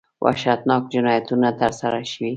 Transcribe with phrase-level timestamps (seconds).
[0.23, 2.29] وحشتناک جنایتونه ترسره شوي.